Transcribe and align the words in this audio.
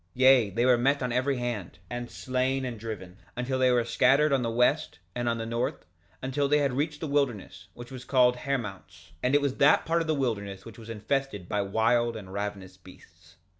2:37 0.01 0.07
Yea, 0.15 0.49
they 0.49 0.65
were 0.65 0.79
met 0.79 1.03
on 1.03 1.11
every 1.11 1.37
hand, 1.37 1.77
and 1.87 2.09
slain 2.09 2.65
and 2.65 2.79
driven, 2.79 3.17
until 3.35 3.59
they 3.59 3.69
were 3.69 3.83
scattered 3.85 4.33
on 4.33 4.41
the 4.41 4.49
west, 4.49 4.97
and 5.13 5.29
on 5.29 5.37
the 5.37 5.45
north, 5.45 5.85
until 6.23 6.47
they 6.47 6.57
had 6.57 6.73
reached 6.73 7.01
the 7.01 7.07
wilderness, 7.07 7.67
which 7.75 7.91
was 7.91 8.03
called 8.03 8.37
Hermounts; 8.37 9.11
and 9.21 9.35
it 9.35 9.41
was 9.41 9.57
that 9.57 9.85
part 9.85 10.01
of 10.01 10.07
the 10.07 10.15
wilderness 10.15 10.65
which 10.65 10.79
was 10.79 10.89
infested 10.89 11.47
by 11.47 11.61
wild 11.61 12.15
and 12.17 12.33
ravenous 12.33 12.77
beasts. 12.77 13.35